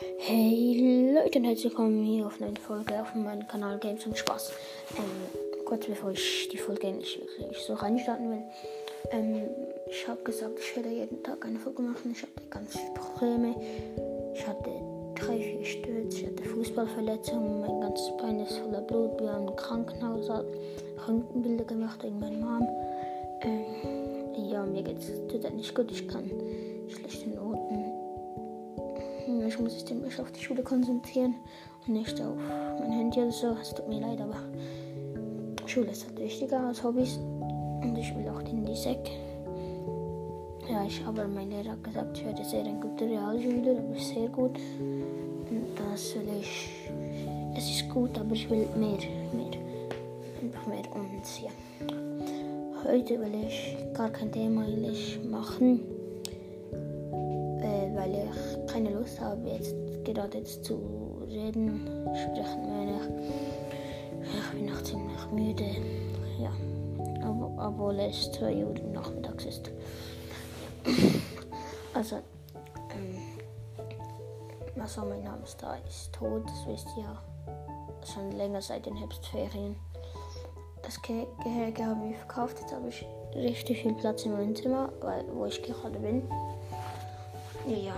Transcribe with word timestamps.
Hey 0.00 1.12
Leute 1.14 1.38
und 1.38 1.44
herzlich 1.44 1.64
willkommen 1.64 2.02
hier 2.04 2.26
auf 2.26 2.40
eine 2.40 2.54
Folge 2.56 3.02
auf 3.02 3.14
meinem 3.14 3.46
Kanal 3.46 3.78
Games 3.78 4.06
und 4.06 4.16
Spaß. 4.16 4.50
Ähm, 4.96 5.64
kurz 5.66 5.84
bevor 5.84 6.12
ich 6.12 6.48
die 6.48 6.56
Folge 6.56 6.86
endlich 6.86 7.20
wirklich 7.38 7.58
so 7.58 7.74
reinstarten 7.74 8.30
will. 8.30 8.42
Ähm, 9.10 9.42
ich 9.90 10.08
habe 10.08 10.22
gesagt, 10.22 10.58
ich 10.58 10.74
werde 10.74 10.88
jeden 10.88 11.22
Tag 11.22 11.44
eine 11.44 11.58
Folge 11.58 11.82
machen. 11.82 12.12
Ich 12.12 12.22
hatte 12.22 12.32
ganz 12.48 12.78
viele 12.78 12.94
Probleme. 12.94 13.54
Ich 14.34 14.46
hatte 14.46 14.70
drei, 15.16 15.38
vier 15.38 15.64
Stürze, 15.66 16.18
ich 16.18 16.26
hatte 16.26 16.44
Fußballverletzungen, 16.44 17.60
mein 17.60 17.80
ganzes 17.82 18.16
Bein 18.16 18.40
ist 18.40 18.56
voller 18.56 18.80
Blut. 18.80 19.20
Wir 19.20 19.32
haben 19.32 19.48
im 19.48 19.56
Krankenhaus 19.56 20.30
Krankenbilder 20.96 21.64
gemacht 21.64 22.02
wegen 22.02 22.18
meiner 22.18 22.38
Mom. 22.38 22.68
Ähm, 23.42 24.48
ja, 24.50 24.64
mir 24.64 24.82
geht's 24.82 25.12
total 25.28 25.52
nicht 25.52 25.74
gut. 25.74 25.90
Ich 25.92 26.08
kann 26.08 26.30
schlechte 26.88 27.28
Noten 27.28 27.79
ich 29.46 29.58
muss 29.58 29.74
mich 29.74 29.86
ziemlich 29.86 30.18
auf 30.20 30.30
die 30.32 30.40
Schule 30.40 30.62
konzentrieren 30.62 31.34
und 31.86 31.94
nicht 31.94 32.20
auf 32.20 32.36
mein 32.78 32.92
Handy 32.92 33.20
oder 33.20 33.32
so. 33.32 33.56
Es 33.60 33.74
tut 33.74 33.88
mir 33.88 34.00
leid, 34.00 34.20
aber 34.20 34.36
Schule 35.70 35.92
ist 35.92 36.04
halt 36.04 36.18
wichtiger 36.18 36.58
als 36.66 36.82
Hobbys. 36.82 37.16
Und 37.82 37.96
ich 37.96 38.12
will 38.16 38.28
auch 38.28 38.40
in 38.40 38.64
die 38.64 38.74
Sek. 38.74 38.98
Ja, 40.68 40.84
ich 40.84 41.04
habe 41.04 41.28
mein 41.28 41.50
Lehrer 41.50 41.76
gesagt, 41.76 42.18
ich 42.18 42.24
werde 42.24 42.44
sehr 42.44 42.64
ein 42.64 42.80
guter 42.80 43.06
Realschüler, 43.06 43.78
aber 43.78 43.98
sehr 43.98 44.28
gut. 44.28 44.58
Und 44.80 45.66
das 45.76 46.16
will 46.16 46.28
ich. 46.40 46.90
Es 47.56 47.70
ist 47.70 47.88
gut, 47.88 48.18
aber 48.18 48.34
ich 48.34 48.50
will 48.50 48.66
mehr, 48.76 48.98
mehr. 49.32 49.60
Einfach 50.42 50.66
mehr 50.66 50.82
und 50.92 51.42
ja. 51.42 51.50
Heute 52.84 53.20
will 53.20 53.44
ich 53.46 53.76
gar 53.94 54.10
kein 54.10 54.32
Thema 54.32 54.62
eigentlich 54.62 55.20
machen 55.22 55.99
weil 58.00 58.14
ich 58.14 58.72
keine 58.72 58.90
Lust 58.90 59.20
habe, 59.20 59.46
jetzt 59.48 59.74
gerade 60.04 60.38
jetzt 60.38 60.64
zu 60.64 61.22
reden, 61.28 61.86
sprechen 62.14 62.66
meine 62.66 62.96
ich. 62.96 64.34
Ich 64.34 64.50
bin 64.52 64.66
noch 64.66 64.82
ziemlich 64.82 65.30
müde. 65.30 65.66
Ja. 66.38 66.50
Obwohl 67.58 68.00
es 68.00 68.32
2 68.32 68.64
Uhr 68.64 68.74
nachmittags 68.92 69.44
ist. 69.44 69.70
Also, 71.92 72.16
ähm, 72.16 73.18
also 74.80 75.02
mein 75.02 75.30
Hamster 75.30 75.76
ist 75.86 76.12
tot, 76.14 76.44
das 76.46 76.66
wisst 76.66 76.88
ihr 76.96 77.18
schon 78.14 78.32
länger 78.32 78.62
seit 78.62 78.86
den 78.86 78.96
Herbstferien. 78.96 79.76
Das 80.82 81.02
Ge 81.02 81.26
Gehege 81.42 81.84
habe 81.84 82.08
ich 82.08 82.16
verkauft, 82.16 82.58
jetzt 82.60 82.72
habe 82.72 82.88
ich 82.88 83.04
richtig 83.34 83.82
viel 83.82 83.92
Platz 83.94 84.24
in 84.24 84.32
meinem 84.32 84.56
Zimmer, 84.56 84.90
weil, 85.02 85.24
wo 85.34 85.44
ich 85.44 85.62
gerade 85.62 85.98
bin. 85.98 86.22
Ja. 87.66 87.94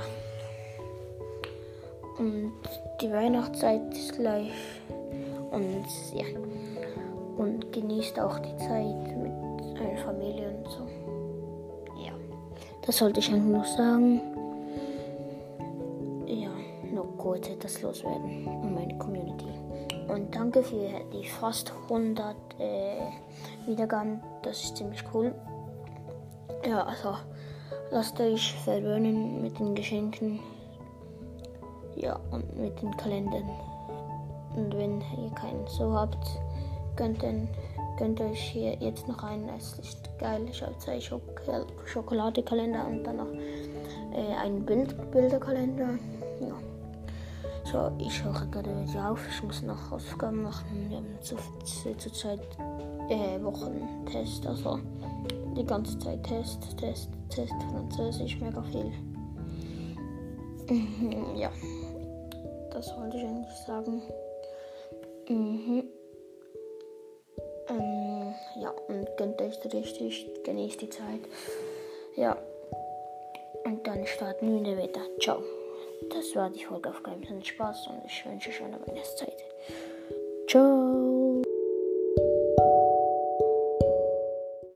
Und 2.18 2.52
die 3.00 3.10
Weihnachtszeit 3.10 3.92
ist 3.92 4.16
gleich. 4.16 4.52
Und 5.50 5.86
ja. 6.14 6.24
Und 7.36 7.72
genießt 7.72 8.20
auch 8.20 8.38
die 8.38 8.56
Zeit 8.58 9.16
mit 9.16 9.80
einer 9.80 9.96
Familie 10.04 10.50
und 10.50 10.70
so. 10.70 10.86
Ja. 12.04 12.12
Das 12.86 12.98
sollte 12.98 13.20
ich 13.20 13.32
einfach 13.32 13.48
noch 13.48 13.64
sagen. 13.64 14.20
Ja, 16.26 16.50
noch 16.92 17.16
kurz 17.18 17.48
etwas 17.48 17.80
loswerden 17.82 18.46
und 18.46 18.74
meine 18.74 18.96
Community. 18.98 19.48
Und 20.08 20.34
danke 20.34 20.62
für 20.62 20.90
die 21.12 21.26
fast 21.26 21.72
100 21.84 22.36
äh, 22.58 23.00
Wiedergaben. 23.66 24.20
Das 24.42 24.62
ist 24.64 24.76
ziemlich 24.76 25.02
cool. 25.14 25.34
Ja, 26.66 26.84
also 26.84 27.14
Lasst 27.92 28.18
euch 28.20 28.54
verwöhnen 28.64 29.42
mit 29.42 29.58
den 29.58 29.74
Geschenken. 29.74 30.40
Ja, 31.94 32.18
und 32.30 32.58
mit 32.58 32.80
den 32.80 32.96
Kalendern. 32.96 33.50
Und 34.56 34.74
wenn 34.74 35.02
ihr 35.22 35.30
keinen 35.34 35.66
so 35.66 35.92
habt, 35.92 36.40
könnt, 36.96 37.22
dann, 37.22 37.48
könnt 37.98 38.18
ihr 38.18 38.30
euch 38.30 38.40
hier 38.40 38.76
jetzt 38.80 39.06
noch 39.08 39.22
einen. 39.22 39.46
Es 39.58 39.78
ist 39.78 40.08
geil. 40.18 40.46
Ich 40.50 40.62
habe 40.62 40.72
zwei 40.78 40.98
Schok 41.02 41.20
Schokoladekalender 41.84 42.86
und 42.86 43.04
dann 43.04 43.18
noch 43.18 43.32
äh, 44.14 44.36
einen 44.42 44.64
Bild 44.64 45.10
Bilderkalender. 45.10 45.98
Ja. 46.40 46.54
So, 47.70 47.92
ich 47.98 48.24
höre 48.24 48.46
gerade 48.46 48.70
wieder 48.88 49.10
auf. 49.10 49.20
Ich 49.28 49.42
muss 49.42 49.60
noch 49.60 49.90
Hausaufgaben 49.90 50.42
machen. 50.44 50.88
Wir 50.88 50.96
haben 50.96 51.18
zu, 51.20 51.36
zu, 51.62 51.94
zur 51.98 52.12
Zeit 52.14 52.40
äh, 53.10 53.38
Wochentest. 53.42 54.46
Also 54.46 54.78
die 55.54 55.66
ganze 55.66 55.98
Zeit 55.98 56.24
Test, 56.24 56.78
Test, 56.78 57.10
Test, 57.34 57.54
Französisch, 57.70 58.38
mega 58.40 58.62
viel. 58.62 58.92
Mhm, 60.68 61.36
ja, 61.36 61.50
das 62.70 62.94
wollte 62.96 63.16
ich 63.16 63.24
eigentlich 63.24 63.56
sagen. 63.66 64.02
Mhm. 65.28 65.84
Ähm, 67.68 68.34
ja, 68.60 68.70
und 68.88 69.16
gönnt 69.16 69.40
euch 69.40 69.56
richtig, 69.72 70.26
genießt 70.44 70.82
die 70.82 70.90
Zeit. 70.90 71.20
Ja, 72.16 72.36
und 73.64 73.86
dann 73.86 74.06
starten 74.06 74.64
wir 74.64 74.76
wieder. 74.76 75.00
Ciao. 75.20 75.42
Das 76.10 76.34
war 76.36 76.50
die 76.50 76.64
Folge 76.64 76.90
auf 76.90 77.02
Games 77.02 77.30
und 77.30 77.46
Spaß 77.46 77.86
und 77.88 78.02
ich 78.06 78.26
wünsche 78.26 78.50
euch 78.50 78.62
eine 78.62 78.78
Weihnachtszeit. 78.86 79.44
Ciao. 80.48 80.91